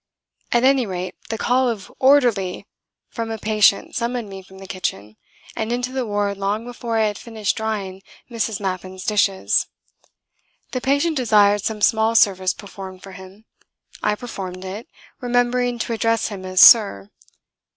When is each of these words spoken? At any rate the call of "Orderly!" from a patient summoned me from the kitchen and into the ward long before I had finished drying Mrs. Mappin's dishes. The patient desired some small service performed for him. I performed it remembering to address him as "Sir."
At 0.51 0.63
any 0.63 0.87
rate 0.87 1.13
the 1.29 1.37
call 1.37 1.69
of 1.69 1.91
"Orderly!" 1.99 2.65
from 3.11 3.29
a 3.29 3.37
patient 3.37 3.93
summoned 3.95 4.29
me 4.29 4.41
from 4.41 4.57
the 4.57 4.65
kitchen 4.65 5.15
and 5.55 5.71
into 5.71 5.91
the 5.91 6.07
ward 6.07 6.39
long 6.39 6.65
before 6.65 6.97
I 6.97 7.05
had 7.05 7.19
finished 7.19 7.55
drying 7.55 8.01
Mrs. 8.27 8.59
Mappin's 8.59 9.05
dishes. 9.05 9.67
The 10.71 10.81
patient 10.81 11.17
desired 11.17 11.61
some 11.61 11.81
small 11.81 12.15
service 12.15 12.55
performed 12.55 13.03
for 13.03 13.11
him. 13.11 13.45
I 14.01 14.15
performed 14.15 14.65
it 14.65 14.87
remembering 15.19 15.77
to 15.77 15.93
address 15.93 16.29
him 16.29 16.45
as 16.45 16.59
"Sir." 16.61 17.11